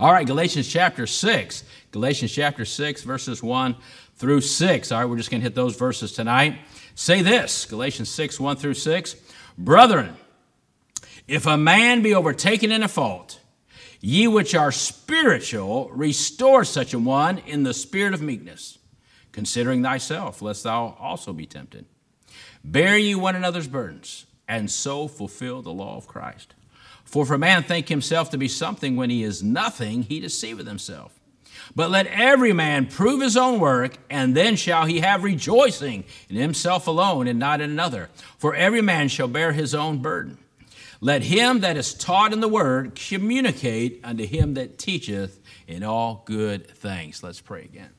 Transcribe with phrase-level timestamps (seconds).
[0.00, 1.62] All right, Galatians chapter 6.
[1.90, 3.76] Galatians chapter 6, verses 1
[4.16, 4.92] through 6.
[4.92, 6.58] All right, we're just going to hit those verses tonight.
[6.94, 9.16] Say this Galatians 6, 1 through 6.
[9.58, 10.16] Brethren,
[11.28, 13.40] if a man be overtaken in a fault,
[14.00, 18.78] ye which are spiritual, restore such a one in the spirit of meekness,
[19.32, 21.84] considering thyself, lest thou also be tempted.
[22.64, 26.54] Bear ye one another's burdens, and so fulfill the law of Christ.
[27.10, 30.68] For if a man think himself to be something when he is nothing, he deceiveth
[30.68, 31.18] himself.
[31.74, 36.36] But let every man prove his own work, and then shall he have rejoicing in
[36.36, 38.10] himself alone and not in another.
[38.38, 40.38] For every man shall bear his own burden.
[41.00, 46.22] Let him that is taught in the word communicate unto him that teacheth in all
[46.26, 47.24] good things.
[47.24, 47.90] Let's pray again.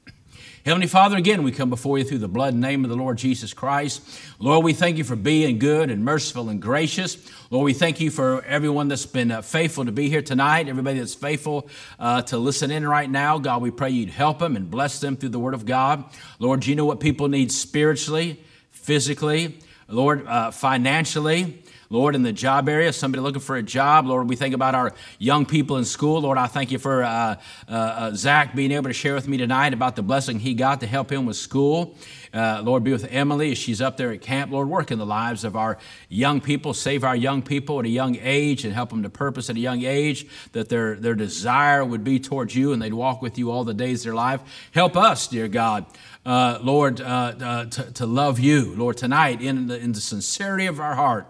[0.63, 3.17] Heavenly Father, again, we come before you through the blood and name of the Lord
[3.17, 3.99] Jesus Christ.
[4.37, 7.17] Lord, we thank you for being good and merciful and gracious.
[7.49, 10.99] Lord, we thank you for everyone that's been uh, faithful to be here tonight, everybody
[10.99, 13.39] that's faithful uh, to listen in right now.
[13.39, 16.03] God, we pray you'd help them and bless them through the Word of God.
[16.37, 21.63] Lord, you know what people need spiritually, physically, Lord, uh, financially.
[21.91, 24.07] Lord, in the job area, somebody looking for a job.
[24.07, 26.21] Lord, we think about our young people in school.
[26.21, 27.35] Lord, I thank you for uh,
[27.67, 30.79] uh, uh, Zach being able to share with me tonight about the blessing he got
[30.79, 31.97] to help him with school.
[32.33, 34.53] Uh, Lord, be with Emily as she's up there at camp.
[34.53, 37.89] Lord, work in the lives of our young people, save our young people at a
[37.89, 41.83] young age and help them to purpose at a young age that their, their desire
[41.83, 44.39] would be towards you and they'd walk with you all the days of their life.
[44.71, 45.85] Help us, dear God,
[46.25, 48.75] uh, Lord, uh, uh, to, to love you.
[48.75, 51.27] Lord, tonight, in the, in the sincerity of our heart,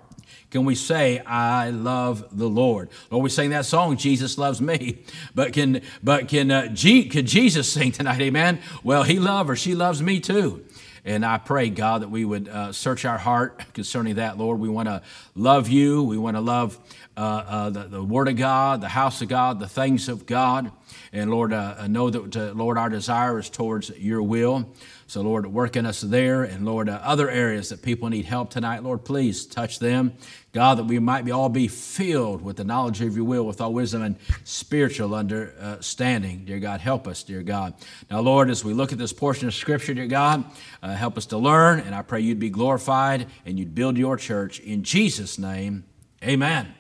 [0.52, 2.90] can we say, I love the Lord?
[3.10, 5.00] Lord, we sing that song, Jesus loves me.
[5.34, 8.20] But can, but can, uh, G, can Jesus sing tonight?
[8.20, 8.60] Amen.
[8.84, 9.56] Well, he loves her.
[9.56, 10.66] she loves me too.
[11.04, 14.60] And I pray, God, that we would uh, search our heart concerning that, Lord.
[14.60, 15.02] We want to
[15.36, 16.04] love you.
[16.04, 16.78] We want to love
[17.22, 20.72] uh, uh, the, the Word of God, the house of God, the things of God.
[21.14, 24.74] And Lord, uh, know that, uh, Lord, our desire is towards your will.
[25.06, 28.50] So, Lord, work in us there and, Lord, uh, other areas that people need help
[28.50, 30.14] tonight, Lord, please touch them.
[30.52, 33.62] God, that we might be all be filled with the knowledge of your will, with
[33.62, 36.46] all wisdom and spiritual understanding.
[36.46, 37.76] Dear God, help us, dear God.
[38.10, 40.44] Now, Lord, as we look at this portion of Scripture, dear God,
[40.82, 44.18] uh, help us to learn, and I pray you'd be glorified and you'd build your
[44.18, 44.60] church.
[44.60, 45.84] In Jesus' name,
[46.24, 46.74] amen.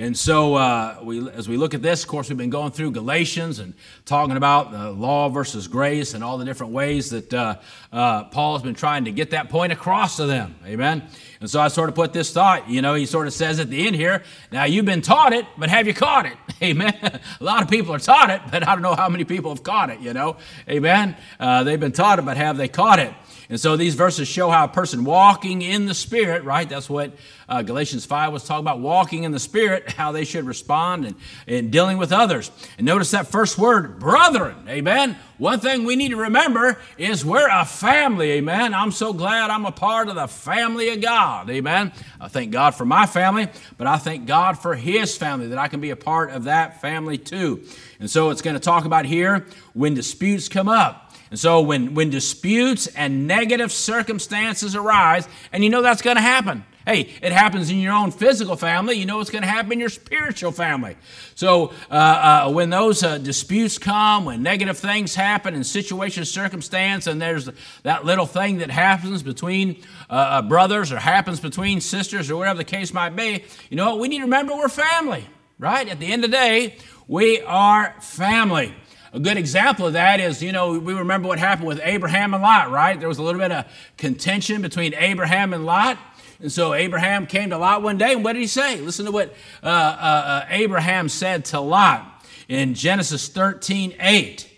[0.00, 2.92] And so, uh, we, as we look at this, of course, we've been going through
[2.92, 7.56] Galatians and talking about the law versus grace and all the different ways that uh,
[7.92, 10.54] uh, Paul has been trying to get that point across to them.
[10.64, 11.02] Amen.
[11.40, 13.70] And so I sort of put this thought, you know, he sort of says at
[13.70, 14.22] the end here,
[14.52, 16.36] now you've been taught it, but have you caught it?
[16.62, 16.94] Amen.
[17.02, 19.64] A lot of people are taught it, but I don't know how many people have
[19.64, 20.36] caught it, you know.
[20.68, 21.16] Amen.
[21.40, 23.12] Uh, they've been taught it, but have they caught it?
[23.50, 26.68] And so these verses show how a person walking in the Spirit, right?
[26.68, 27.12] That's what
[27.48, 31.14] uh, Galatians 5 was talking about, walking in the Spirit, how they should respond and,
[31.46, 32.50] and dealing with others.
[32.76, 35.16] And notice that first word, brethren, amen?
[35.38, 38.74] One thing we need to remember is we're a family, amen?
[38.74, 41.92] I'm so glad I'm a part of the family of God, amen?
[42.20, 43.48] I thank God for my family,
[43.78, 46.82] but I thank God for His family, that I can be a part of that
[46.82, 47.62] family too.
[47.98, 51.07] And so it's going to talk about here when disputes come up.
[51.30, 56.22] And so when, when disputes and negative circumstances arise, and you know that's going to
[56.22, 56.64] happen.
[56.88, 58.94] Hey, it happens in your own physical family.
[58.94, 60.96] You know it's going to happen in your spiritual family.
[61.34, 67.06] So uh, uh, when those uh, disputes come, when negative things happen in situation, circumstance,
[67.06, 67.50] and there's
[67.82, 72.56] that little thing that happens between uh, uh, brothers or happens between sisters or whatever
[72.56, 74.00] the case might be, you know what?
[74.00, 75.26] We need to remember we're family,
[75.58, 75.86] right?
[75.86, 78.74] At the end of the day, we are family.
[79.12, 82.42] A good example of that is, you know, we remember what happened with Abraham and
[82.42, 82.98] Lot, right?
[82.98, 83.64] There was a little bit of
[83.96, 85.98] contention between Abraham and Lot.
[86.40, 88.80] And so Abraham came to Lot one day, and what did he say?
[88.80, 94.48] Listen to what uh, uh, uh, Abraham said to Lot in Genesis 13 8.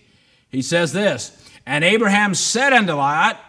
[0.50, 3.40] He says this And Abraham said unto Lot,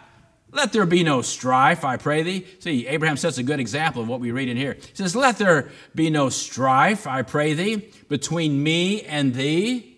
[0.51, 2.45] Let there be no strife, I pray thee.
[2.59, 4.75] See, Abraham sets a good example of what we read in here.
[4.75, 9.90] He says, Let there be no strife, I pray thee, between me and thee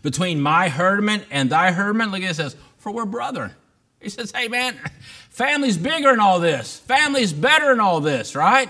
[0.00, 2.10] between my herdmen and thy herdmen.
[2.10, 3.52] Look at it says, for we're brethren.
[4.00, 4.76] He says, hey man,
[5.30, 6.78] family's bigger than all this.
[6.80, 8.68] Family's better than all this, right?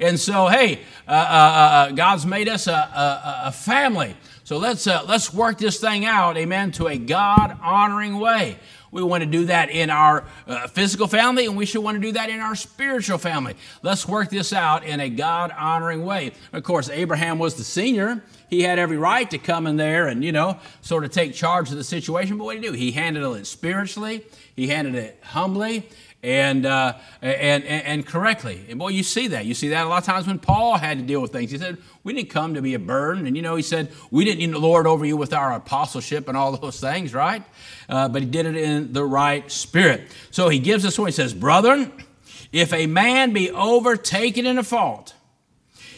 [0.00, 4.16] And so, hey, uh, uh, uh, God's made us a, a, a family.
[4.42, 8.58] So let's, uh, let's work this thing out, amen, to a God honoring way.
[8.94, 12.00] We want to do that in our uh, physical family, and we should want to
[12.00, 13.56] do that in our spiritual family.
[13.82, 16.30] Let's work this out in a God honoring way.
[16.52, 18.22] Of course, Abraham was the senior.
[18.48, 21.72] He had every right to come in there and, you know, sort of take charge
[21.72, 22.38] of the situation.
[22.38, 22.76] But what did he do?
[22.76, 24.24] He handled it spiritually,
[24.54, 25.88] he handled it humbly,
[26.24, 28.64] and, uh, and, and, correctly.
[28.70, 29.44] And boy, you see that.
[29.44, 31.50] You see that a lot of times when Paul had to deal with things.
[31.50, 33.26] He said, We didn't come to be a burden.
[33.26, 36.36] And you know, he said, We didn't need lord over you with our apostleship and
[36.36, 37.42] all those things, right?
[37.88, 40.10] Uh, but he did it in the right spirit.
[40.30, 41.08] So he gives us one.
[41.08, 41.92] He says, Brethren,
[42.52, 45.14] if a man be overtaken in a fault,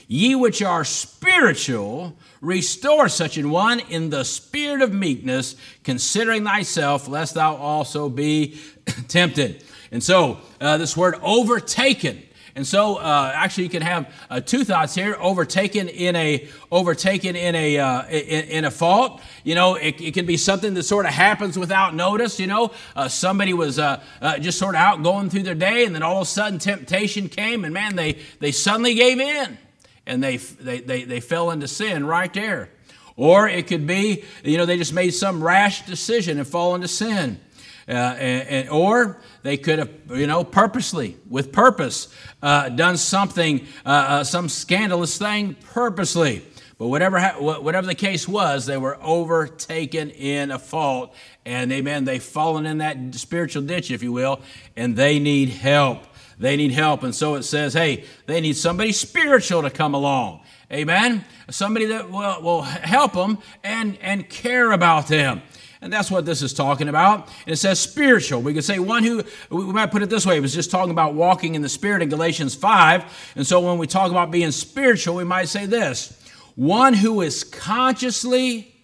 [0.08, 7.06] ye which are spiritual, restore such an one in the spirit of meekness, considering thyself,
[7.06, 8.58] lest thou also be
[9.08, 9.62] tempted.
[9.92, 12.22] And so, uh, this word overtaken.
[12.56, 17.36] And so, uh, actually, you can have uh, two thoughts here: overtaken in a overtaken
[17.36, 19.20] in a uh, in, in, a fault.
[19.44, 22.40] You know, it, it, can be something that sort of happens without notice.
[22.40, 24.00] You know, uh, somebody was uh,
[24.40, 27.28] just sort of out going through their day, and then all of a sudden temptation
[27.28, 29.58] came, and man, they they suddenly gave in,
[30.06, 32.70] and they they they, they fell into sin right there.
[33.16, 36.88] Or it could be, you know, they just made some rash decision and fall into
[36.88, 37.40] sin.
[37.88, 42.08] Uh, and, and, or they could have, you know, purposely, with purpose,
[42.42, 46.42] uh, done something, uh, uh some scandalous thing purposely.
[46.78, 51.14] But whatever, whatever the case was, they were overtaken in a fault.
[51.46, 54.40] And amen, they've fallen in that spiritual ditch, if you will,
[54.76, 56.04] and they need help.
[56.38, 57.02] They need help.
[57.02, 60.42] And so it says, hey, they need somebody spiritual to come along.
[60.70, 61.24] Amen.
[61.48, 65.40] Somebody that will, will help them and, and care about them.
[65.81, 67.28] And that's what this is talking about.
[67.44, 68.43] And it says spiritual.
[68.43, 70.90] We could say one who, we might put it this way, it was just talking
[70.90, 73.32] about walking in the Spirit in Galatians 5.
[73.37, 76.23] And so when we talk about being spiritual, we might say this
[76.55, 78.75] one who is consciously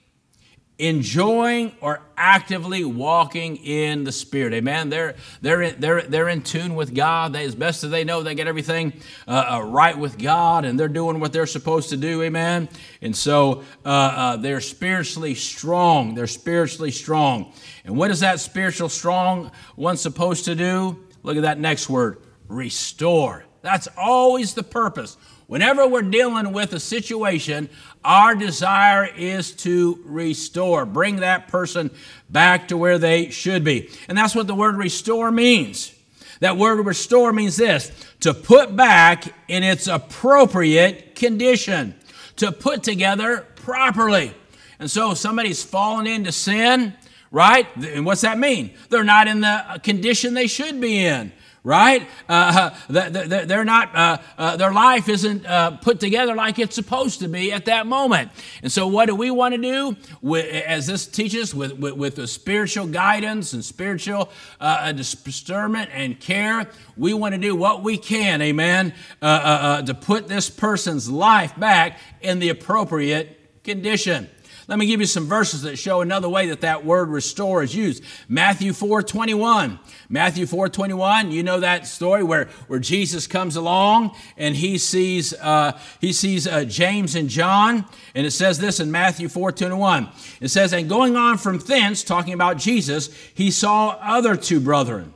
[0.78, 4.52] enjoying or actively walking in the Spirit.
[4.54, 4.88] Amen.
[4.88, 7.32] They're, they're, in, they're, they're in tune with God.
[7.32, 8.92] They, as best as they know, they get everything
[9.28, 12.22] uh, uh, right with God and they're doing what they're supposed to do.
[12.22, 12.68] Amen.
[13.00, 16.14] And so uh, uh they're spiritually strong.
[16.14, 17.52] They're spiritually strong.
[17.84, 21.04] And what is that spiritual strong one supposed to do?
[21.22, 23.44] Look at that next word restore.
[23.62, 25.16] That's always the purpose.
[25.46, 27.68] Whenever we're dealing with a situation,
[28.04, 31.90] our desire is to restore, bring that person
[32.28, 33.90] back to where they should be.
[34.08, 35.94] And that's what the word restore means.
[36.40, 41.94] That word restore means this to put back in its appropriate condition,
[42.36, 44.34] to put together properly.
[44.80, 46.94] And so somebody's fallen into sin,
[47.30, 47.68] right?
[47.76, 48.74] And what's that mean?
[48.90, 51.32] They're not in the condition they should be in
[51.64, 52.08] right?
[52.28, 57.28] Uh, they're not, uh, uh, their life isn't uh, put together like it's supposed to
[57.28, 58.30] be at that moment.
[58.62, 59.96] And so, what do we want to do?
[60.34, 64.30] as this teaches, with, with, with, the spiritual guidance and spiritual
[64.60, 70.28] uh, discernment and care, we want to do what we can, amen, uh, to put
[70.28, 74.28] this person's life back in the appropriate condition.
[74.72, 77.74] Let me give you some verses that show another way that that word restore is
[77.74, 78.02] used.
[78.26, 79.78] Matthew 4 21.
[80.08, 85.34] Matthew 4 21, you know that story where, where Jesus comes along and he sees,
[85.34, 87.84] uh, he sees uh, James and John.
[88.14, 90.08] And it says this in Matthew 4 21.
[90.40, 95.12] It says, And going on from thence, talking about Jesus, he saw other two brethren.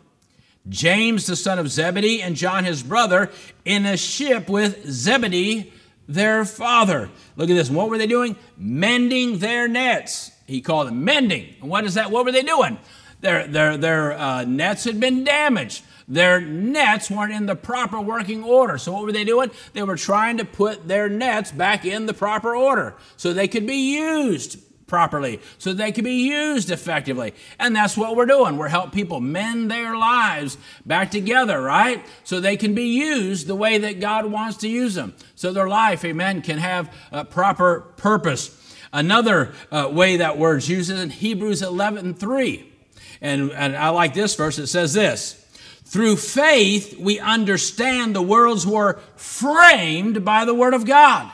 [0.68, 3.30] James, the son of Zebedee, and John, his brother,
[3.64, 5.72] in a ship with Zebedee,
[6.08, 7.10] their father.
[7.36, 7.70] Look at this.
[7.70, 8.36] What were they doing?
[8.56, 10.32] Mending their nets.
[10.46, 11.54] He called them mending.
[11.60, 12.10] And what is that?
[12.10, 12.78] What were they doing?
[13.20, 15.82] Their, their, their uh, nets had been damaged.
[16.08, 18.78] Their nets weren't in the proper working order.
[18.78, 19.50] So, what were they doing?
[19.72, 23.66] They were trying to put their nets back in the proper order so they could
[23.66, 27.34] be used properly, so they can be used effectively.
[27.58, 28.56] And that's what we're doing.
[28.56, 32.04] We're helping people mend their lives back together, right?
[32.24, 35.14] So they can be used the way that God wants to use them.
[35.34, 38.62] So their life, amen, can have a proper purpose.
[38.92, 42.72] Another uh, way that word's used is in Hebrews 11 3.
[43.20, 44.58] And, and I like this verse.
[44.58, 45.42] It says this.
[45.84, 51.30] Through faith, we understand the worlds were framed by the Word of God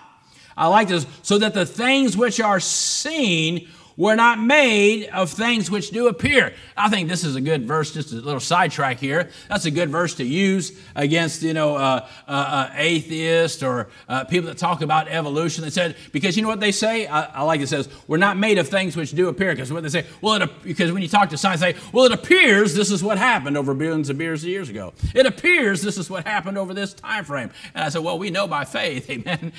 [0.57, 1.07] I like this.
[1.23, 6.55] So that the things which are seen were not made of things which do appear.
[6.77, 9.31] I think this is a good verse, just a little sidetrack here.
[9.49, 14.25] That's a good verse to use against, you know, uh, uh, uh, atheists or uh,
[14.25, 15.65] people that talk about evolution.
[15.65, 17.07] They said, because you know what they say?
[17.07, 19.53] I, I like it says, we're not made of things which do appear.
[19.55, 22.07] Because what they say, well, it, because when you talk to science, they say, well,
[22.07, 24.93] it appears this is what happened over billions of years, years ago.
[25.15, 27.51] It appears this is what happened over this time frame.
[27.75, 29.53] And I said, well, we know by faith, amen,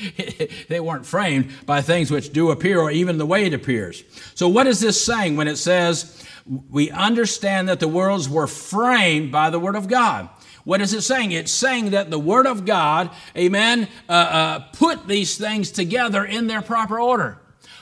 [0.70, 4.04] they weren't framed by things which do appear or even the way it appears.
[4.36, 9.32] So, what is this saying when it says we understand that the worlds were framed
[9.32, 10.30] by the Word of God?
[10.64, 11.32] What is it saying?
[11.32, 16.48] It's saying that the Word of God, amen, uh, uh, put these things together in
[16.48, 17.38] their proper order.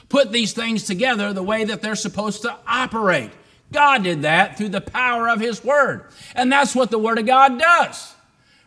[0.10, 3.32] Put these things together the way that they're supposed to operate.
[3.72, 6.06] God did that through the power of His Word.
[6.36, 8.14] And that's what the Word of God does,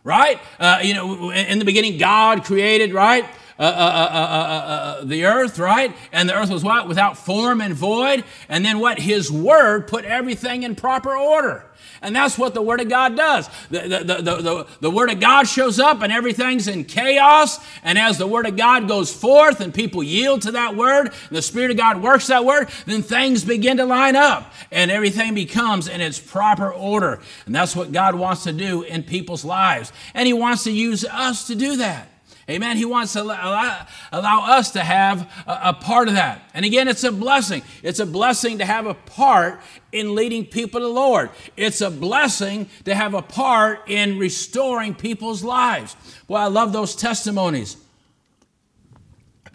[0.04, 0.40] right?
[0.58, 3.26] Uh, you know, in the beginning, God created, right?
[3.58, 5.94] Uh, uh, uh, the earth, right?
[6.12, 6.88] And the earth was what?
[6.88, 8.25] Without form and void.
[8.49, 8.99] And then what?
[8.99, 11.64] His word put everything in proper order.
[12.04, 13.49] And that's what the Word of God does.
[13.70, 17.58] The, the, the, the, the, Word of God shows up and everything's in chaos.
[17.82, 21.40] And as the Word of God goes forth and people yield to that Word, the
[21.40, 25.88] Spirit of God works that Word, then things begin to line up and everything becomes
[25.88, 27.20] in its proper order.
[27.46, 29.90] And that's what God wants to do in people's lives.
[30.12, 32.08] And He wants to use us to do that.
[32.48, 32.76] Amen.
[32.76, 36.50] He wants to allow, allow us to have a, a, part of that.
[36.52, 37.62] And again, it's a blessing.
[37.82, 39.60] It's a blessing to have a part
[39.92, 41.30] in leading people to the Lord.
[41.56, 45.96] It's a blessing to have a part in restoring people's lives.
[46.26, 47.78] Boy, I love those testimonies.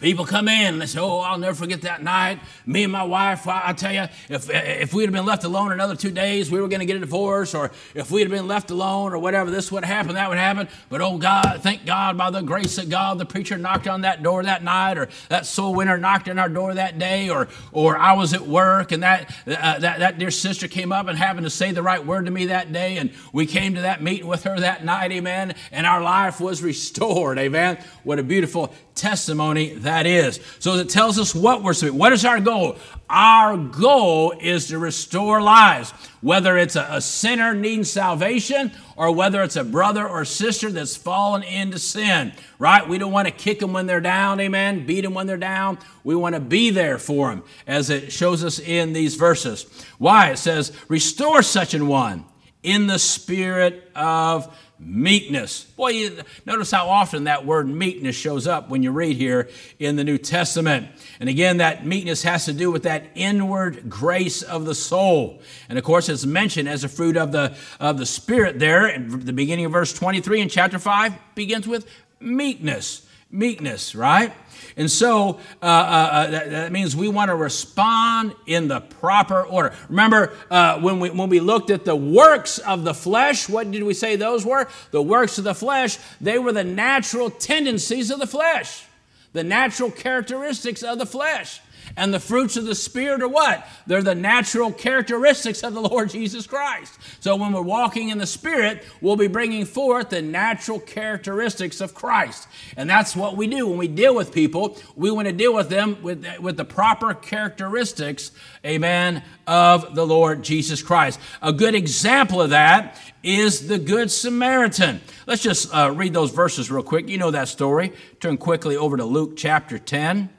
[0.00, 2.40] People come in and they say, Oh, I'll never forget that night.
[2.64, 5.94] Me and my wife, I, tell you, if, if we'd have been left alone another
[5.94, 8.70] two days, we were going to get a divorce, or if we'd have been left
[8.70, 10.68] alone, or whatever, this would happen, that would happen.
[10.88, 14.22] But oh, God, thank God, by the grace of God, the preacher knocked on that
[14.22, 17.98] door that night, or that soul winner knocked on our door that day, or, or
[17.98, 21.44] I was at work and that, uh, that, that dear sister came up and happened
[21.44, 24.26] to say the right word to me that day, and we came to that meeting
[24.26, 27.78] with her that night, amen, and our life was restored, amen.
[28.02, 30.38] What a beautiful testimony that is.
[30.58, 31.96] So it tells us what we're doing.
[31.96, 32.76] What is our goal?
[33.08, 35.90] Our goal is to restore lives,
[36.20, 40.96] whether it's a, a sinner needing salvation or whether it's a brother or sister that's
[40.96, 42.86] fallen into sin, right?
[42.86, 45.78] We don't want to kick them when they're down, amen, beat them when they're down.
[46.04, 49.66] We want to be there for them, as it shows us in these verses.
[49.98, 50.30] Why?
[50.30, 52.26] It says, restore such an one
[52.62, 55.64] in the spirit of meekness.
[55.64, 59.48] Boy, you notice how often that word meekness shows up when you read here
[59.78, 60.88] in the New Testament.
[61.20, 65.42] And again, that meekness has to do with that inward grace of the soul.
[65.68, 68.88] And of course, it's mentioned as a fruit of the, of the Spirit there.
[68.88, 71.86] In the beginning of verse 23 in chapter 5 begins with
[72.18, 73.06] meekness.
[73.30, 74.32] Meekness, right?
[74.76, 79.42] And so uh, uh, uh, that, that, means we want to respond in the proper
[79.42, 79.74] order.
[79.88, 83.82] Remember uh, when, we, when we looked at the works of the flesh, what did
[83.82, 84.68] we say those were?
[84.90, 88.84] The works of the flesh, they were the natural tendencies of the flesh,
[89.32, 91.60] the natural characteristics of the flesh.
[91.96, 93.66] And the fruits of the Spirit are what?
[93.86, 96.98] They're the natural characteristics of the Lord Jesus Christ.
[97.20, 101.94] So when we're walking in the Spirit, we'll be bringing forth the natural characteristics of
[101.94, 102.48] Christ.
[102.76, 103.66] And that's what we do.
[103.66, 107.14] When we deal with people, we want to deal with them with, with the proper
[107.14, 108.32] characteristics,
[108.64, 111.20] amen, of the Lord Jesus Christ.
[111.42, 115.00] A good example of that is the Good Samaritan.
[115.26, 117.08] Let's just uh, read those verses real quick.
[117.08, 117.92] You know that story.
[118.20, 120.30] Turn quickly over to Luke chapter 10.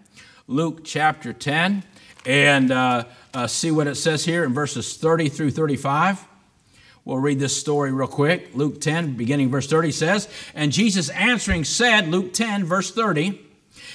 [0.51, 1.84] Luke chapter 10
[2.25, 6.27] and uh, uh, see what it says here in verses 30 through 35.
[7.05, 8.50] We'll read this story real quick.
[8.53, 13.41] Luke 10, beginning verse 30 says, And Jesus answering said, Luke 10, verse 30,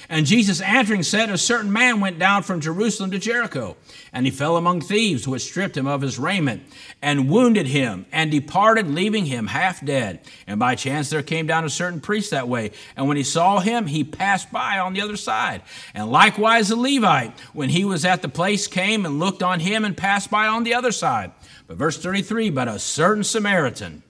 [0.09, 3.75] and Jesus answering said, A certain man went down from Jerusalem to Jericho,
[4.13, 6.63] and he fell among thieves, had stripped him of his raiment,
[7.01, 10.21] and wounded him, and departed, leaving him half dead.
[10.47, 13.59] And by chance there came down a certain priest that way, and when he saw
[13.59, 15.61] him, he passed by on the other side.
[15.93, 19.83] And likewise a Levite, when he was at the place, came and looked on him,
[19.83, 21.31] and passed by on the other side.
[21.67, 24.03] But verse 33 But a certain Samaritan,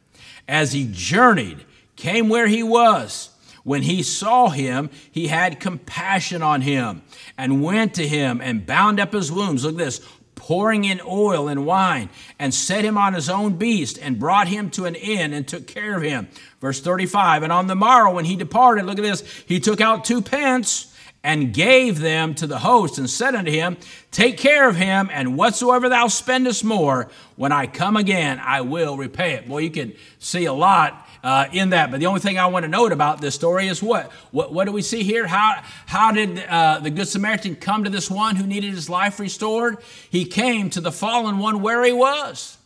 [0.47, 3.31] as he journeyed, came where he was
[3.67, 7.01] when he saw him, he had compassion on him
[7.37, 9.65] and went to him and bound up his wounds.
[9.65, 9.99] Look at this
[10.35, 12.09] pouring in oil and wine,
[12.39, 15.67] and set him on his own beast, and brought him to an inn and took
[15.67, 16.29] care of him.
[16.61, 20.05] Verse 35 And on the morrow, when he departed, look at this, he took out
[20.05, 23.75] two pence and gave them to the host, and said unto him,
[24.11, 28.95] Take care of him, and whatsoever thou spendest more, when I come again, I will
[28.95, 29.49] repay it.
[29.49, 31.91] Boy, you can see a lot uh, in that.
[31.91, 34.13] But the only thing I want to note about this story is what?
[34.31, 35.27] What, what do we see here?
[35.27, 39.19] How, how did uh, the Good Samaritan come to this one who needed his life
[39.19, 39.79] restored?
[40.09, 42.57] He came to the fallen one where he was.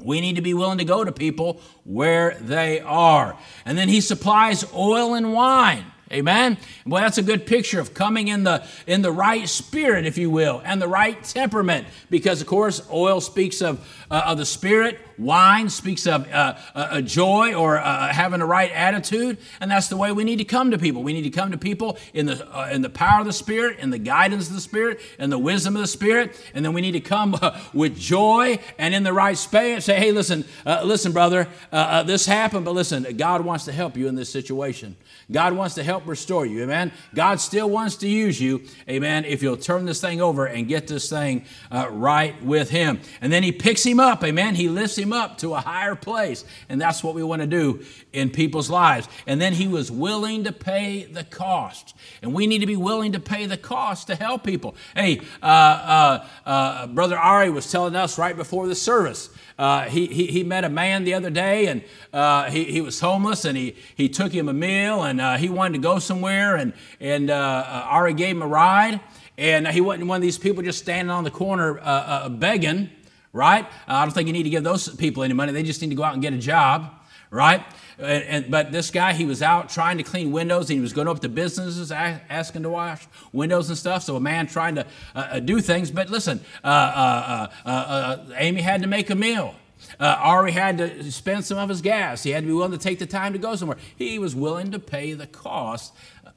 [0.00, 3.36] We need to be willing to go to people where they are.
[3.64, 5.84] And then he supplies oil and wine.
[6.12, 6.58] Amen.
[6.84, 10.28] Well, that's a good picture of coming in the in the right spirit, if you
[10.28, 14.98] will, and the right temperament, because of course, oil speaks of uh, of the spirit,
[15.18, 19.96] wine speaks of uh, a joy or uh, having the right attitude, and that's the
[19.96, 21.02] way we need to come to people.
[21.02, 23.78] We need to come to people in the uh, in the power of the spirit,
[23.78, 26.80] in the guidance of the spirit, in the wisdom of the spirit, and then we
[26.80, 29.84] need to come uh, with joy and in the right space.
[29.84, 34.08] Say, hey, listen, uh, listen, brother, this happened, but listen, God wants to help you
[34.08, 34.96] in this situation.
[35.30, 36.64] God wants to help restore you.
[36.64, 36.92] Amen.
[37.14, 38.62] God still wants to use you.
[38.88, 39.24] Amen.
[39.24, 43.00] If you'll turn this thing over and get this thing uh, right with Him.
[43.20, 44.24] And then He picks him up.
[44.24, 44.54] Amen.
[44.54, 46.44] He lifts him up to a higher place.
[46.68, 49.08] And that's what we want to do in people's lives.
[49.26, 51.94] And then He was willing to pay the cost.
[52.22, 54.74] And we need to be willing to pay the cost to help people.
[54.96, 59.30] Hey, uh, uh, uh Brother Ari was telling us right before the service.
[59.60, 62.98] Uh, he, he, he, met a man the other day and uh, he, he was
[62.98, 66.56] homeless and he, he took him a meal and uh, he wanted to go somewhere
[66.56, 69.00] and, and uh, uh, Ari gave him a ride.
[69.36, 72.88] And he wasn't one of these people just standing on the corner uh, begging,
[73.32, 73.66] right?
[73.86, 75.52] I don't think you need to give those people any money.
[75.52, 76.92] They just need to go out and get a job,
[77.30, 77.64] right?
[77.98, 80.92] And, and, but this guy, he was out trying to clean windows and he was
[80.92, 84.02] going up to businesses asking to wash windows and stuff.
[84.02, 85.90] So a man trying to uh, uh do things.
[85.90, 89.54] But listen, uh uh, uh, uh, Amy had to make a meal.
[89.98, 92.22] Ari had to spend some of his gas.
[92.22, 93.78] He had to be willing to take the time to go somewhere.
[93.96, 95.94] He was willing to pay the cost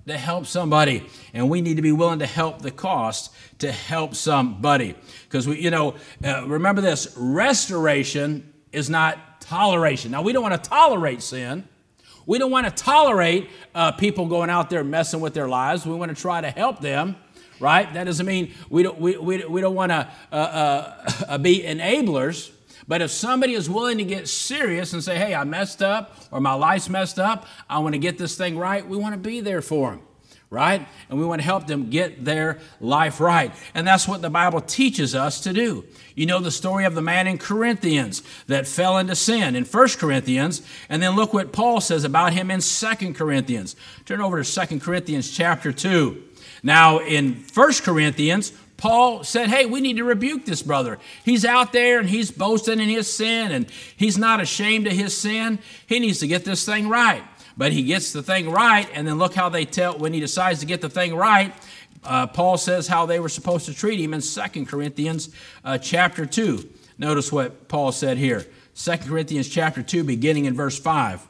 [0.08, 1.06] to help somebody.
[1.34, 4.96] And we need to be willing to help the cost to help somebody.
[5.24, 10.12] Because we, you know, remember this restoration is not toleration.
[10.12, 11.68] Now, we don't want to tolerate sin.
[12.26, 15.86] We don't want to tolerate uh, people going out there messing with their lives.
[15.86, 17.18] We want to try to help them,
[17.60, 17.92] right?
[17.94, 20.36] That doesn't mean we don't, we, we, we don't want to uh,
[21.28, 22.52] uh, be enablers.
[22.88, 26.40] But if somebody is willing to get serious and say, hey, I messed up or
[26.40, 29.42] my life's messed up, I want to get this thing right, we want to be
[29.42, 30.02] there for them
[30.54, 30.88] right?
[31.10, 33.52] And we want to help them get their life right.
[33.74, 35.84] And that's what the Bible teaches us to do.
[36.14, 39.88] You know the story of the man in Corinthians that fell into sin in 1
[39.98, 43.76] Corinthians, and then look what Paul says about him in 2 Corinthians.
[44.06, 46.24] Turn over to 2 Corinthians chapter 2.
[46.62, 51.00] Now, in 1 Corinthians, Paul said, Hey, we need to rebuke this brother.
[51.24, 55.16] He's out there and he's boasting in his sin and he's not ashamed of his
[55.16, 55.60] sin.
[55.88, 57.24] He needs to get this thing right
[57.58, 58.88] but he gets the thing right.
[58.94, 61.54] And then look how they tell when he decides to get the thing right.
[62.04, 65.30] Uh, Paul says how they were supposed to treat him in 2 Corinthians
[65.64, 66.70] uh, chapter 2.
[66.98, 71.28] Notice what Paul said here 2 Corinthians chapter 2, beginning in verse 5.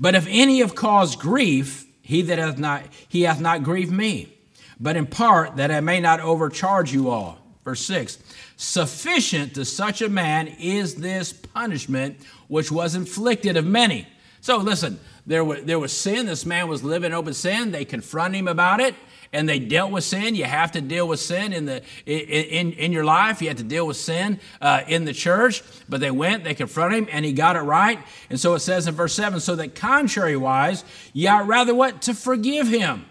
[0.00, 4.37] But if any have caused grief, he that hath not, he hath not grieved me,
[4.80, 7.38] but in part that I may not overcharge you all.
[7.64, 8.18] Verse 6
[8.56, 12.16] Sufficient to such a man is this punishment
[12.48, 14.06] which was inflicted of many.
[14.40, 16.26] So listen, there was, there was sin.
[16.26, 17.70] This man was living open sin.
[17.70, 18.94] They confront him about it
[19.32, 20.34] and they dealt with sin.
[20.34, 23.42] You have to deal with sin in, the, in, in your life.
[23.42, 25.62] You have to deal with sin uh, in the church.
[25.88, 27.98] But they went, they confronted him, and he got it right.
[28.30, 32.02] And so it says in verse 7 so that contrariwise, ye ought rather what?
[32.02, 33.04] To forgive him,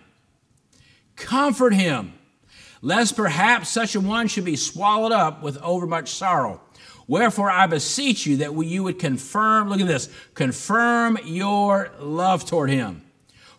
[1.17, 2.13] comfort him,
[2.82, 6.62] lest perhaps such a one should be swallowed up with overmuch sorrow.
[7.08, 12.69] Wherefore I beseech you that you would confirm, look at this, confirm your love toward
[12.69, 13.01] him.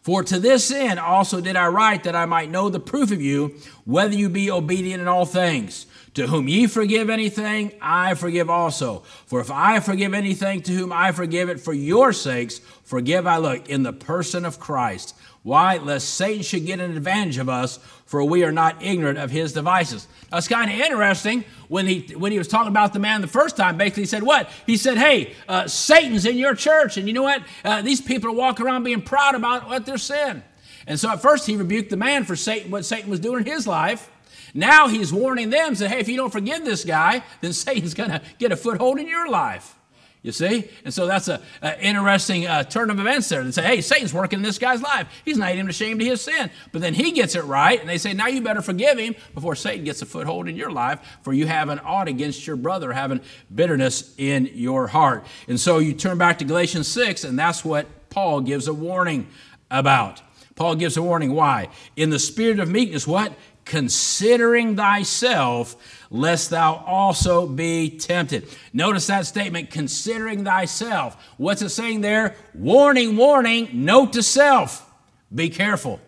[0.03, 3.21] For to this end also did I write that I might know the proof of
[3.21, 5.87] you, whether you be obedient in all things.
[6.18, 9.04] To whom ye forgive anything, I forgive also.
[9.26, 13.37] For if I forgive anything to whom I forgive it for your sakes, forgive I
[13.37, 15.14] look in the person of Christ.
[15.44, 15.76] Why?
[15.76, 19.52] Lest Satan should get an advantage of us, for we are not ignorant of his
[19.52, 20.09] devices.
[20.33, 23.28] Now, it's kind of interesting when he when he was talking about the man the
[23.28, 23.76] first time.
[23.76, 24.50] Basically, he said what?
[24.66, 27.44] He said, "Hey, uh, Satan's in your church, and you know what?
[27.64, 30.42] Uh, these people walking around being proud about what their sin."
[30.85, 33.52] And so at first he rebuked the man for Satan, what Satan was doing in
[33.52, 34.11] his life.
[34.54, 38.11] Now he's warning them, saying, "Hey, if you don't forgive this guy, then Satan's going
[38.11, 39.78] to get a foothold in your life."
[40.22, 40.68] You see?
[40.84, 41.40] And so that's an
[41.80, 43.44] interesting uh, turn of events there.
[43.44, 45.06] They say, hey, Satan's working in this guy's life.
[45.24, 46.50] He's not even ashamed of his sin.
[46.72, 49.54] But then he gets it right, and they say, now you better forgive him before
[49.54, 52.92] Satan gets a foothold in your life, for you have an ought against your brother,
[52.92, 53.20] having
[53.54, 55.24] bitterness in your heart.
[55.46, 59.28] And so you turn back to Galatians 6, and that's what Paul gives a warning
[59.70, 60.20] about.
[60.56, 61.32] Paul gives a warning.
[61.32, 61.68] Why?
[61.94, 63.32] In the spirit of meekness, what?
[63.68, 65.76] Considering thyself
[66.11, 68.48] lest thou also be tempted.
[68.72, 71.16] Notice that statement, considering thyself.
[71.37, 72.35] What's it saying there?
[72.54, 74.90] Warning, warning, note to self,
[75.35, 76.00] be careful.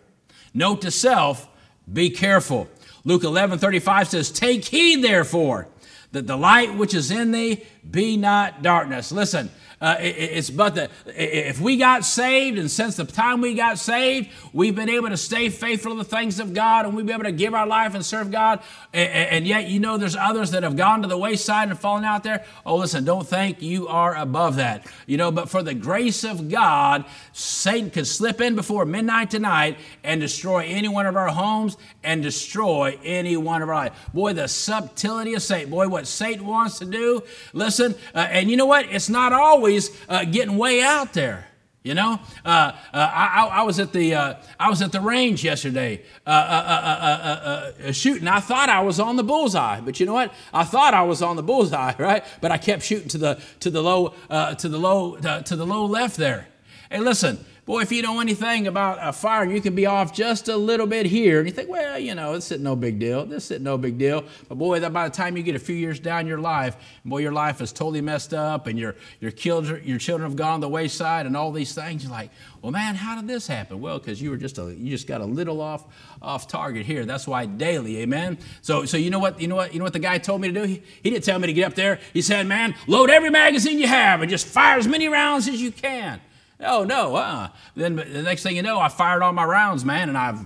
[0.53, 1.47] Note to self,
[1.91, 2.67] be careful.
[3.03, 5.67] Luke 11 35 says, Take heed, therefore,
[6.11, 9.11] that the light which is in thee be not darkness.
[9.11, 9.49] Listen,
[9.81, 13.79] uh, it, it's but that if we got saved, and since the time we got
[13.79, 17.15] saved, we've been able to stay faithful to the things of God, and we've been
[17.15, 18.61] able to give our life and serve God.
[18.93, 22.05] And, and yet, you know, there's others that have gone to the wayside and fallen
[22.05, 22.45] out there.
[22.65, 24.85] Oh, listen, don't think you are above that.
[25.07, 29.79] You know, but for the grace of God, Satan could slip in before midnight tonight
[30.03, 33.89] and destroy any one of our homes and destroy any one of our.
[34.13, 35.71] Boy, the subtlety of Satan.
[35.71, 37.23] Boy, what Satan wants to do.
[37.53, 38.85] Listen, uh, and you know what?
[38.91, 39.70] It's not always
[40.09, 41.47] uh, getting way out there.
[41.83, 45.43] You know, uh, uh, I, I, was at the uh, I was at the range
[45.43, 48.27] yesterday uh, uh, uh, shooting.
[48.27, 50.31] I thought I was on the bullseye, but you know what?
[50.53, 52.23] I thought I was on the bullseye, right?
[52.39, 55.85] But I kept shooting to the to the low to the low to the low
[55.87, 56.47] left there.
[56.91, 60.47] Hey, listen, Boy, if you know anything about a fire, you can be off just
[60.47, 61.37] a little bit here.
[61.37, 63.23] And you think, well, you know, this isn't no big deal.
[63.23, 64.23] This isn't no big deal.
[64.49, 67.31] But boy, by the time you get a few years down your life, boy, your
[67.31, 71.27] life is totally messed up and your, your, children, your children have gone the wayside
[71.27, 72.01] and all these things.
[72.01, 72.31] You're like,
[72.63, 73.79] well, man, how did this happen?
[73.79, 75.85] Well, because you were just a, you just got a little off
[76.19, 77.05] off target here.
[77.05, 78.39] That's why daily, amen.
[78.63, 80.47] So, so you know what, you know what, you know what the guy told me
[80.47, 80.63] to do?
[80.63, 81.99] He, he didn't tell me to get up there.
[82.11, 85.61] He said, man, load every magazine you have and just fire as many rounds as
[85.61, 86.21] you can.
[86.63, 87.49] Oh, no, uh-uh.
[87.75, 90.37] Then the next thing you know, I fired all my rounds, man, and I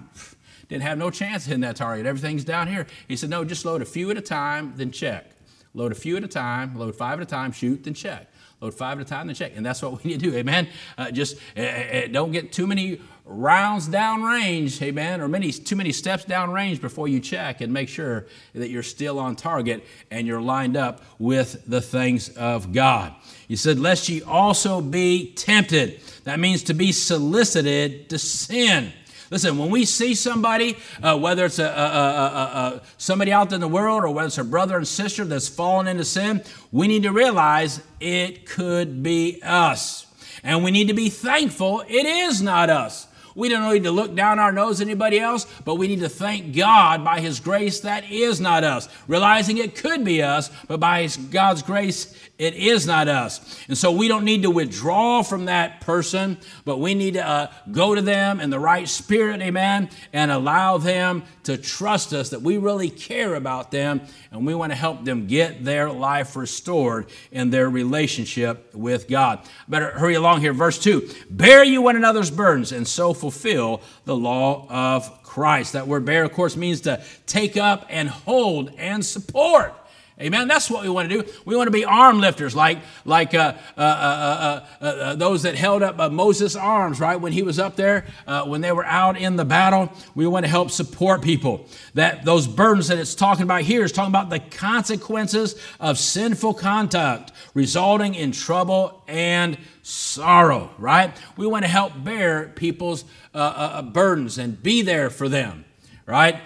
[0.69, 2.05] didn't have no chance hitting that target.
[2.05, 2.87] Everything's down here.
[3.07, 5.31] He said, no, just load a few at a time, then check.
[5.73, 8.27] Load a few at a time, load five at a time, shoot, then check.
[8.61, 9.51] Load five at a time, then check.
[9.55, 10.69] And that's what we need to do, amen?
[10.97, 15.91] Uh, just uh, don't get too many rounds down range, amen, or many too many
[15.91, 20.27] steps down range before you check and make sure that you're still on target and
[20.27, 23.13] you're lined up with the things of God.
[23.47, 25.99] He said, Lest ye also be tempted.
[26.23, 28.91] That means to be solicited to sin.
[29.31, 33.67] Listen, when we see somebody, uh, whether it's a, a, a, somebody out in the
[33.67, 37.11] world or whether it's a brother and sister that's fallen into sin, we need to
[37.11, 40.05] realize it could be us.
[40.43, 43.07] And we need to be thankful it is not us.
[43.35, 46.09] We don't need to look down our nose at anybody else, but we need to
[46.09, 48.87] thank God by His grace that is not us.
[49.07, 53.59] Realizing it could be us, but by God's grace, it is not us.
[53.67, 57.51] And so we don't need to withdraw from that person, but we need to uh,
[57.71, 62.41] go to them in the right spirit, amen, and allow them to trust us that
[62.41, 67.07] we really care about them and we want to help them get their life restored
[67.31, 69.39] in their relationship with God.
[69.67, 70.53] Better hurry along here.
[70.53, 75.73] Verse 2 Bear you one another's burdens and so fulfill the law of Christ.
[75.73, 79.73] That word bear, of course, means to take up and hold and support.
[80.17, 80.47] Amen.
[80.47, 81.31] That's what we want to do.
[81.43, 85.55] We want to be arm lifters, like like uh, uh, uh, uh, uh those that
[85.55, 88.05] held up uh, Moses' arms, right when he was up there,
[88.45, 89.91] when they were out in the battle.
[90.15, 91.67] We want to help support people.
[91.95, 96.53] That those burdens that it's talking about here is talking about the consequences of sinful
[96.53, 100.71] conduct, resulting in trouble and sorrow.
[100.77, 101.11] Right?
[101.35, 105.65] We want to help bear people's burdens and be there for them.
[106.05, 106.39] Right?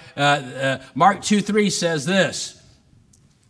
[0.96, 2.59] Mark two three says this.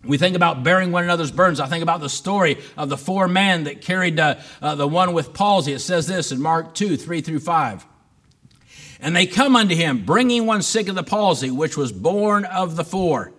[0.03, 1.59] We think about bearing one another's burdens.
[1.59, 5.12] I think about the story of the four men that carried uh, uh, the one
[5.13, 5.73] with palsy.
[5.73, 7.85] It says this in Mark 2 3 through 5.
[9.01, 12.75] And they come unto him, bringing one sick of the palsy, which was borne of
[12.75, 13.33] the four.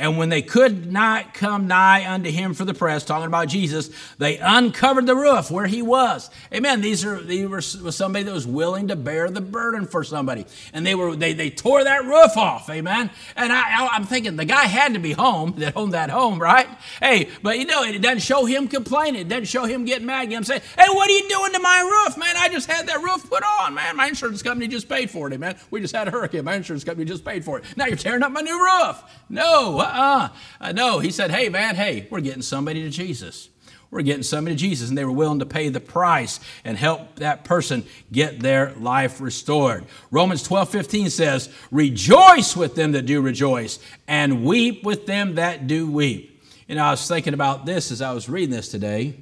[0.00, 3.90] And when they could not come nigh unto him for the press, talking about Jesus,
[4.16, 6.30] they uncovered the roof where he was.
[6.54, 6.80] Amen.
[6.80, 10.86] These are these were somebody that was willing to bear the burden for somebody, and
[10.86, 12.70] they were they they tore that roof off.
[12.70, 13.10] Amen.
[13.36, 16.38] And I, I am thinking the guy had to be home that owned that home,
[16.38, 16.66] right?
[17.02, 19.20] Hey, but you know it doesn't show him complaining.
[19.20, 20.32] It doesn't show him getting mad.
[20.32, 22.36] I'm saying, hey, what are you doing to my roof, man?
[22.38, 23.96] I just had that roof put on, man.
[23.96, 25.56] My insurance company just paid for it, man.
[25.70, 26.44] We just had a hurricane.
[26.44, 27.64] My insurance company just paid for it.
[27.76, 29.02] Now you're tearing up my new roof.
[29.28, 30.28] No, uh, uh-uh.
[30.60, 33.48] Uh, no, he said, hey, man, hey, we're getting somebody to Jesus.
[33.90, 34.88] We're getting somebody to Jesus.
[34.88, 39.20] And they were willing to pay the price and help that person get their life
[39.20, 39.84] restored.
[40.10, 45.66] Romans 12, 15 says, Rejoice with them that do rejoice, and weep with them that
[45.66, 46.40] do weep.
[46.68, 49.16] You know, I was thinking about this as I was reading this today.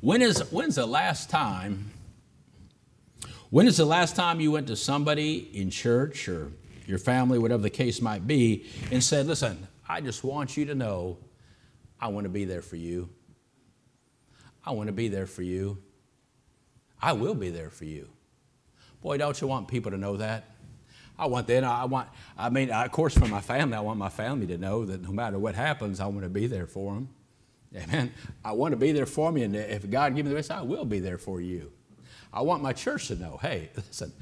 [0.00, 1.92] When is when's the last time?
[3.50, 6.52] When is the last time you went to somebody in church or
[6.90, 10.74] your family, whatever the case might be, and said, Listen, I just want you to
[10.74, 11.18] know
[12.00, 13.08] I want to be there for you.
[14.64, 15.78] I want to be there for you.
[17.00, 18.08] I will be there for you.
[19.00, 20.44] Boy, don't you want people to know that?
[21.18, 21.64] I want that.
[21.64, 24.84] I want, I mean, of course, for my family, I want my family to know
[24.84, 27.08] that no matter what happens, I want to be there for them.
[27.76, 28.12] Amen.
[28.44, 30.62] I want to be there for me, and if God give me the best, I
[30.62, 31.72] will be there for you.
[32.32, 34.12] I want my church to know, hey, listen,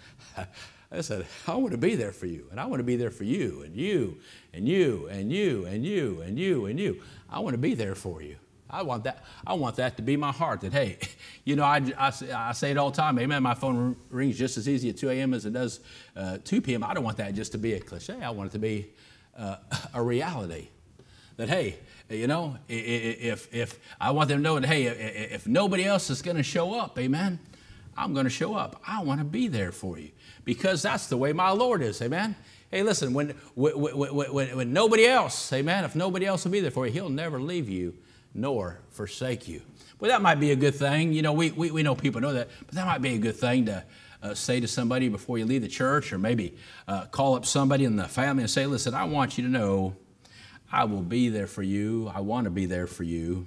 [0.91, 3.11] I said, I want to be there for you, and I want to be there
[3.11, 4.19] for you, and you,
[4.55, 7.03] and you, and you, and you, and you, and you.
[7.29, 8.37] I want to be there for you.
[8.71, 9.25] I want that.
[9.47, 10.63] I want that to be my heart.
[10.63, 10.99] That hey,
[11.45, 13.19] you know, I, I, I say it all the time.
[13.19, 13.43] Amen.
[13.43, 15.35] My phone rings just as easy at 2 a.m.
[15.35, 15.81] as it does
[16.17, 16.85] uh, 2 p.m.
[16.85, 18.21] I don't want that just to be a cliche.
[18.23, 18.91] I want it to be
[19.37, 19.57] uh,
[19.95, 20.69] a reality.
[21.37, 21.79] That hey,
[22.11, 26.21] you know, if if I want them to know that hey, if nobody else is
[26.21, 27.39] going to show up, amen,
[27.99, 28.81] I'm going to show up.
[28.87, 30.11] I want to be there for you
[30.45, 32.01] because that's the way my Lord is.
[32.01, 32.37] Amen.
[32.71, 36.71] Hey, listen, when, when, when, when, nobody else, amen, if nobody else will be there
[36.71, 37.95] for you, he'll never leave you
[38.35, 39.63] nor forsake you.
[39.99, 41.13] Well, that might be a good thing.
[41.13, 43.37] You know, we, we, we know people know that, but that might be a good
[43.37, 43.85] thing to
[44.23, 46.55] uh, say to somebody before you leave the church, or maybe
[46.87, 49.97] uh, call up somebody in the family and say, Listen, I want you to know
[50.71, 52.13] I will be there for you.
[52.15, 53.47] I want to be there for you.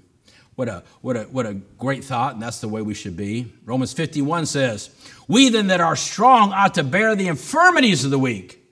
[0.62, 3.52] What a, what, a, what a great thought, and that's the way we should be.
[3.66, 4.92] Romans 51 says,
[5.28, 8.64] We then that are strong ought to bear the infirmities of the weak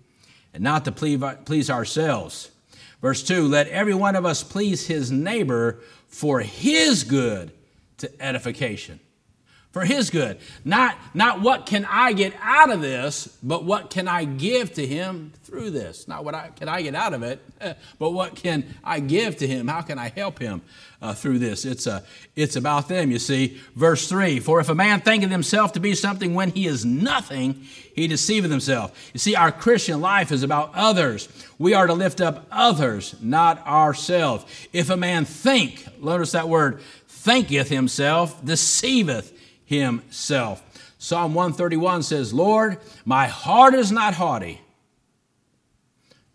[0.53, 2.51] and not to please ourselves.
[3.01, 7.53] Verse 2 Let every one of us please his neighbor for his good
[7.97, 8.99] to edification
[9.71, 10.39] for his good.
[10.65, 14.85] Not, not what can I get out of this, but what can I give to
[14.85, 16.07] him through this.
[16.07, 17.43] Not what I, can I get out of it,
[17.99, 19.67] but what can I give to him?
[19.67, 20.61] How can I help him
[21.01, 21.65] uh, through this?
[21.65, 22.03] It's, a,
[22.35, 23.59] it's about them, you see.
[23.75, 27.65] Verse 3 For if a man thinketh himself to be something when he is nothing,
[27.95, 29.11] he deceiveth himself.
[29.13, 31.27] You see, our Christian life is about others.
[31.57, 34.45] We are to lift up others, not ourselves.
[34.71, 39.38] If a man think, notice that word, thinketh himself, deceiveth
[39.69, 40.63] himself.
[40.97, 44.59] Psalm 131 says, Lord, my heart is not haughty,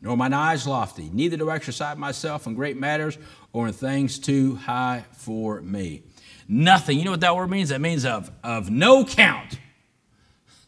[0.00, 3.18] nor mine eyes lofty, neither do I exercise myself in great matters
[3.52, 6.04] or in things too high for me.
[6.46, 6.96] Nothing.
[6.96, 7.70] You know what that word means?
[7.70, 9.58] That means of, of no count.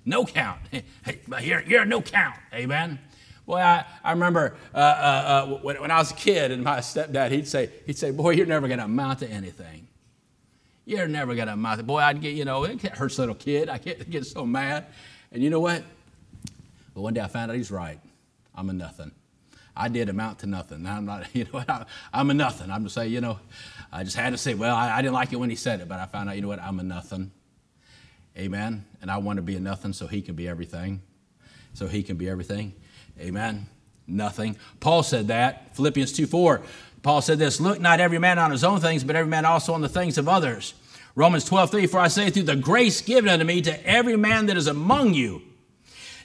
[0.04, 0.60] No count.
[1.42, 2.36] You're, you're no count.
[2.54, 2.98] Amen.
[3.44, 6.78] Boy, I, I remember uh, uh, uh, when, when I was a kid and my
[6.78, 9.85] stepdad, he'd say, he'd say, boy, you're never going to amount to anything.
[10.86, 11.84] You're never going to amount.
[11.84, 13.68] Boy, I'd get, you know, it hurts a little kid.
[13.68, 14.86] I get, get so mad.
[15.32, 15.82] And you know what?
[16.94, 17.98] But one day I found out he's right.
[18.54, 19.10] I'm a nothing.
[19.76, 20.86] I did amount to nothing.
[20.86, 21.88] I'm not, you know what?
[22.12, 22.70] I'm a nothing.
[22.70, 23.40] I'm just saying, you know,
[23.92, 25.88] I just had to say, well, I, I didn't like it when he said it,
[25.88, 26.62] but I found out, you know what?
[26.62, 27.32] I'm a nothing.
[28.38, 28.84] Amen.
[29.02, 31.02] And I want to be a nothing so he can be everything.
[31.74, 32.74] So he can be everything.
[33.20, 33.66] Amen.
[34.06, 34.56] Nothing.
[34.80, 35.74] Paul said that.
[35.76, 36.62] Philippians 2 4.
[37.02, 39.74] Paul said this Look not every man on his own things, but every man also
[39.74, 40.74] on the things of others.
[41.14, 44.46] Romans 12, 3, For I say, through the grace given unto me, to every man
[44.46, 45.40] that is among you,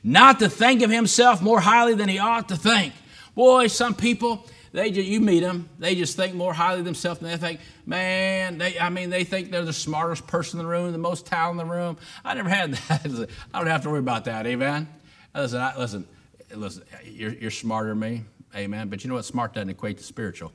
[0.04, 2.94] not to think of himself more highly than he ought to think.
[3.34, 7.22] Boy, some people, they just, you meet them, they just think more highly of themselves
[7.22, 10.70] than they think, man, they, I mean, they think they're the smartest person in the
[10.70, 11.98] room, the most talent in the room.
[12.26, 13.30] I never had that.
[13.54, 14.90] I don't have to worry about that, amen?
[15.34, 16.06] Listen, I, listen,
[16.56, 18.24] listen, you're, you're smarter than me,
[18.56, 18.90] amen?
[18.90, 19.26] But you know what?
[19.26, 20.52] Smart doesn't equate to spiritual.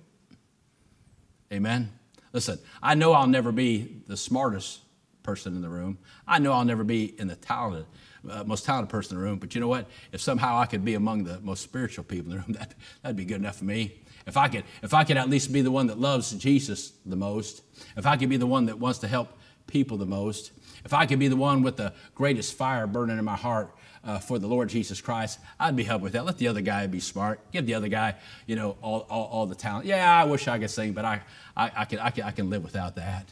[1.53, 1.93] Amen?
[2.33, 4.81] Listen, I know I'll never be the smartest
[5.23, 5.99] person in the room.
[6.27, 7.87] I know I'll never be in the talented,
[8.29, 9.39] uh, most talented person in the room.
[9.39, 9.89] But you know what?
[10.13, 13.17] If somehow I could be among the most spiritual people in the room, that, that'd
[13.17, 14.01] be good enough for me.
[14.27, 17.17] If I could, if I could at least be the one that loves Jesus the
[17.17, 17.63] most,
[17.97, 20.53] if I could be the one that wants to help people the most,
[20.85, 23.75] if I could be the one with the greatest fire burning in my heart
[24.07, 26.25] uh, for the Lord Jesus Christ, I'd be helped with that.
[26.25, 27.41] Let the other guy be smart.
[27.51, 28.15] Give the other guy,
[28.47, 29.85] you know, all, all, all the talent.
[29.85, 31.21] Yeah, I wish I could sing, but I,
[31.57, 33.29] I, I, can, I, can, I can live without that.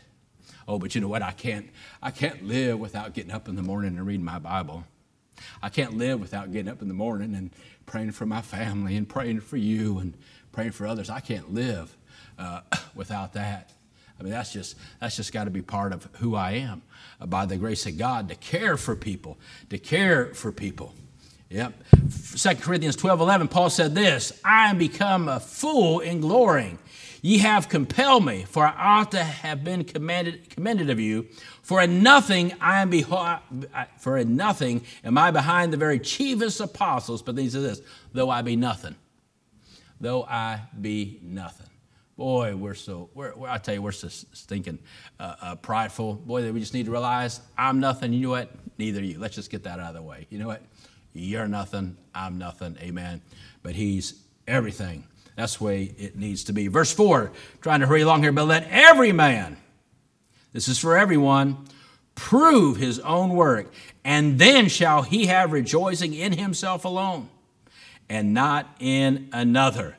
[0.66, 1.22] Oh, but you know what?
[1.22, 1.70] I can't,
[2.02, 4.84] I can't live without getting up in the morning and reading my Bible.
[5.62, 7.50] I can't live without getting up in the morning and
[7.86, 10.16] praying for my family and praying for you and
[10.52, 11.08] praying for others.
[11.08, 11.96] I can't live
[12.38, 12.62] uh,
[12.94, 13.72] without that.
[14.18, 16.82] I mean, that's just that's just got to be part of who I am,
[17.20, 19.38] uh, by the grace of God, to care for people,
[19.70, 20.94] to care for people.
[21.50, 21.72] Yep.
[22.36, 26.78] 2 Corinthians 12, 11, Paul said this, I am become a fool in glorying.
[27.22, 31.26] Ye have compelled me, for I ought to have been commanded, commended of you.
[31.62, 33.40] For in nothing I am beho-
[33.98, 37.22] for in nothing am I behind the very chiefest apostles.
[37.22, 37.80] But these are this,
[38.12, 38.96] though I be nothing,
[40.00, 41.68] though I be nothing.
[42.16, 44.78] Boy, we're so, we're, we're, I tell you, we're so stinking
[45.18, 46.14] uh, uh, prideful.
[46.14, 48.12] Boy, that we just need to realize I'm nothing.
[48.12, 48.50] You know what?
[48.78, 49.18] Neither you.
[49.18, 50.26] Let's just get that out of the way.
[50.30, 50.62] You know what?
[51.12, 51.96] You're nothing.
[52.14, 52.76] I'm nothing.
[52.80, 53.20] Amen.
[53.62, 55.06] But He's everything.
[55.36, 56.68] That's the way it needs to be.
[56.68, 59.56] Verse 4, trying to hurry along here, but let every man,
[60.52, 61.66] this is for everyone,
[62.14, 63.72] prove his own work,
[64.04, 67.28] and then shall he have rejoicing in himself alone
[68.08, 69.96] and not in another.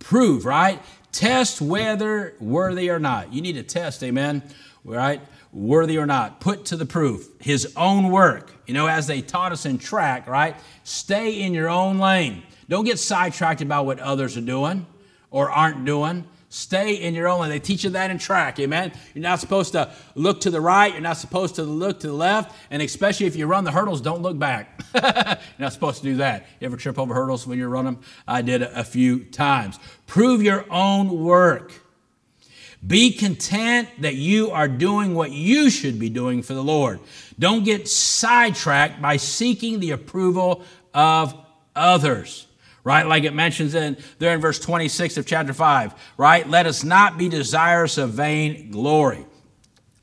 [0.00, 0.82] Prove, right?
[1.12, 3.32] Test whether worthy or not.
[3.32, 4.42] You need to test, amen,
[4.82, 5.20] right?
[5.52, 6.40] Worthy or not.
[6.40, 8.50] Put to the proof his own work.
[8.66, 10.56] You know, as they taught us in track, right?
[10.84, 12.42] Stay in your own lane.
[12.68, 14.86] Don't get sidetracked about what others are doing
[15.30, 16.24] or aren't doing.
[16.52, 17.48] Stay in your own lane.
[17.48, 18.92] They teach you that in track, amen?
[19.14, 20.92] You're not supposed to look to the right.
[20.92, 22.54] You're not supposed to look to the left.
[22.70, 24.82] And especially if you run the hurdles, don't look back.
[24.94, 26.46] you're not supposed to do that.
[26.60, 28.00] You ever trip over hurdles when you run them?
[28.28, 29.78] I did a few times.
[30.06, 31.72] Prove your own work.
[32.86, 37.00] Be content that you are doing what you should be doing for the Lord.
[37.38, 41.34] Don't get sidetracked by seeking the approval of
[41.74, 42.46] others.
[42.84, 43.06] Right?
[43.06, 46.48] Like it mentions in there in verse 26 of chapter 5, right?
[46.48, 49.26] Let us not be desirous of vain glory.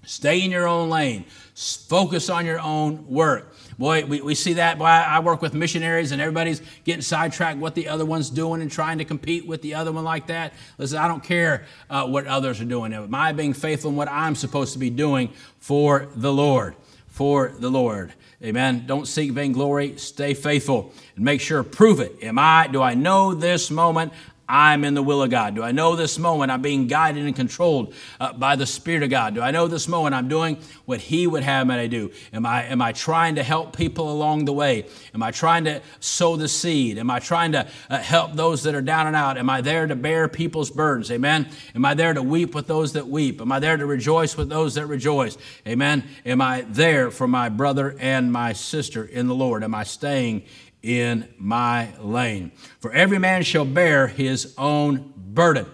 [0.05, 1.25] Stay in your own lane.
[1.53, 3.53] Focus on your own work.
[3.77, 4.79] Boy, we, we see that.
[4.79, 8.71] Boy, I work with missionaries and everybody's getting sidetracked what the other one's doing and
[8.71, 10.53] trying to compete with the other one like that.
[10.77, 12.93] Listen, I don't care uh, what others are doing.
[13.13, 16.75] I being faithful in what I'm supposed to be doing for the Lord?
[17.07, 18.13] For the Lord.
[18.43, 18.85] Amen.
[18.87, 19.97] Don't seek vainglory.
[19.97, 22.23] Stay faithful and make sure, prove it.
[22.23, 24.13] Am I, do I know this moment
[24.49, 25.53] I'm in the will of God?
[25.53, 29.11] Do I know this moment I'm being guided and controlled uh, by the Spirit of
[29.11, 29.35] God?
[29.35, 32.11] Do I know this moment I'm doing what He would have me to do?
[32.33, 34.87] Am I, am I trying to help people along the way?
[35.13, 36.97] Am I trying to sow the seed?
[36.97, 39.37] Am I trying to uh, help those that are down and out?
[39.37, 41.11] Am I there to bear people's burdens?
[41.11, 41.47] Amen.
[41.75, 43.41] Am I there to weep with those that weep?
[43.41, 45.37] Am I there to rejoice with those that rejoice?
[45.67, 46.03] Amen.
[46.25, 49.63] Am I there for my brother and my sister in the Lord?
[49.63, 50.43] Am I staying
[50.81, 52.51] in my lane.
[52.79, 55.65] For every man shall bear his own burden.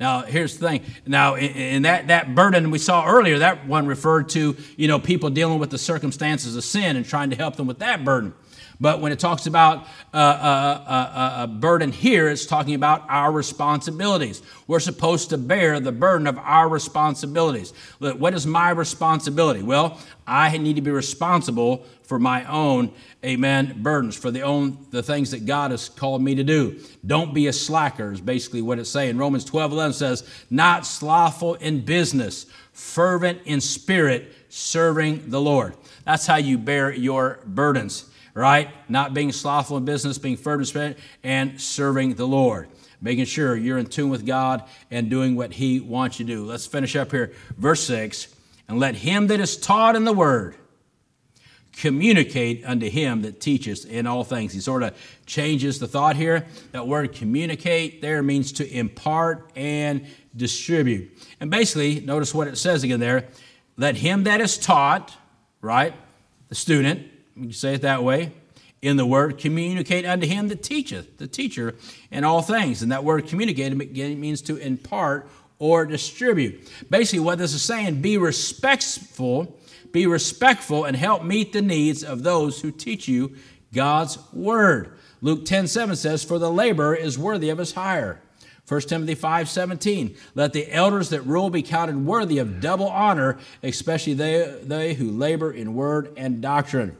[0.00, 0.82] Now, here's the thing.
[1.06, 5.28] Now, in that, that burden we saw earlier, that one referred to, you know, people
[5.28, 8.32] dealing with the circumstances of sin and trying to help them with that burden.
[8.80, 13.32] But when it talks about uh, uh, uh, a burden here, it's talking about our
[13.32, 14.40] responsibilities.
[14.68, 17.72] We're supposed to bear the burden of our responsibilities.
[17.98, 19.62] What is my responsibility?
[19.62, 22.92] Well, I need to be responsible for my own,
[23.24, 26.78] amen, burdens, for the own the things that God has called me to do.
[27.04, 29.18] Don't be a slacker, is basically what it's saying.
[29.18, 35.74] Romans 12, 11 says, not slothful in business, fervent in spirit, serving the Lord.
[36.04, 38.68] That's how you bear your burdens right?
[38.88, 42.68] Not being slothful in business, being fervent in spirit, and serving the Lord.
[43.00, 46.44] Making sure you're in tune with God and doing what He wants you to do.
[46.44, 47.32] Let's finish up here.
[47.56, 48.28] Verse 6
[48.68, 50.56] And let him that is taught in the word
[51.78, 54.52] communicate unto him that teaches in all things.
[54.52, 56.44] He sort of changes the thought here.
[56.72, 61.16] That word communicate there means to impart and distribute.
[61.38, 63.28] And basically, notice what it says again there.
[63.76, 65.14] Let him that is taught,
[65.60, 65.94] right,
[66.48, 67.06] the student,
[67.38, 68.32] you say it that way,
[68.80, 71.74] in the word communicate unto him that teacheth, the teacher
[72.10, 72.82] in all things.
[72.82, 73.74] And that word communicate
[74.18, 76.70] means to impart or distribute.
[76.88, 79.58] Basically, what this is saying, be respectful,
[79.92, 83.34] be respectful, and help meet the needs of those who teach you
[83.72, 84.96] God's word.
[85.20, 88.20] Luke 10 7 says, For the laborer is worthy of his hire.
[88.68, 90.14] 1 Timothy 5 17.
[90.34, 95.10] Let the elders that rule be counted worthy of double honor, especially they, they who
[95.10, 96.96] labor in word and doctrine.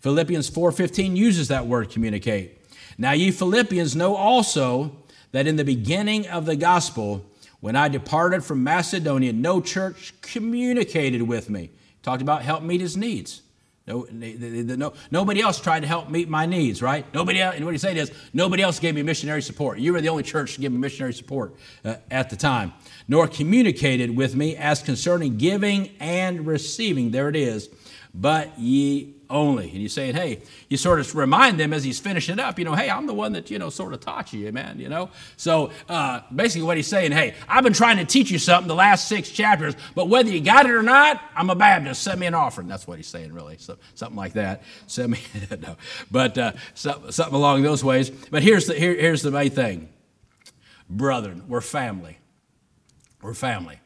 [0.00, 2.58] Philippians 4:15 uses that word communicate.
[2.96, 4.96] Now ye Philippians know also
[5.32, 7.24] that in the beginning of the gospel
[7.60, 11.70] when I departed from Macedonia no church communicated with me.
[12.02, 13.42] Talked about help meet his needs.
[13.88, 17.06] No, no, nobody else tried to help meet my needs, right?
[17.14, 19.78] Nobody else, and what he's saying is, nobody else gave me missionary support.
[19.78, 21.54] You were the only church to give me missionary support
[21.86, 22.74] uh, at the time,
[23.08, 27.12] nor communicated with me as concerning giving and receiving.
[27.12, 27.70] There it is.
[28.14, 29.64] But ye only.
[29.64, 32.74] And he's saying, hey, you sort of remind them as he's finishing up, you know,
[32.74, 35.10] hey, I'm the one that, you know, sort of taught you, man, you know?
[35.36, 38.74] So uh, basically what he's saying, hey, I've been trying to teach you something the
[38.74, 42.02] last six chapters, but whether you got it or not, I'm a Baptist.
[42.02, 42.68] Send me an offering.
[42.68, 43.56] That's what he's saying, really.
[43.58, 44.62] So, something like that.
[44.86, 45.18] Send me,
[45.60, 45.76] no.
[46.10, 48.10] But uh, so, something along those ways.
[48.10, 49.88] But here's the, here, here's the main thing.
[50.88, 52.18] Brethren, we're family.
[53.20, 53.80] We're family.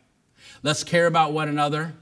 [0.62, 1.94] Let's care about one another.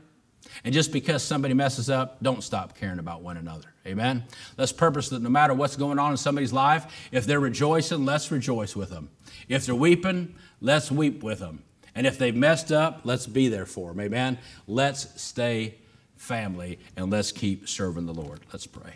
[0.65, 3.69] And just because somebody messes up, don't stop caring about one another.
[3.87, 4.25] Amen?
[4.59, 8.31] Let's purpose that no matter what's going on in somebody's life, if they're rejoicing, let's
[8.31, 9.11] rejoice with them.
[9.49, 11.63] If they're weeping, let's weep with them.
[11.95, 14.01] And if they've messed up, let's be there for them.
[14.01, 14.39] Amen?
[14.67, 15.77] Let's stay
[16.17, 18.41] family and let's keep serving the Lord.
[18.53, 18.95] Let's pray.